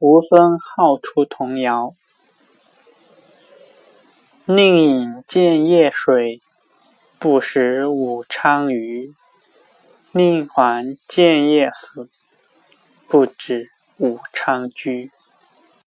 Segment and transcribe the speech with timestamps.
[0.00, 1.92] 吴孙好出童谣。
[4.44, 6.40] 宁饮建业水，
[7.18, 9.12] 不食武昌鱼。
[10.12, 12.08] 宁还建业死，
[13.08, 15.10] 不止武昌居。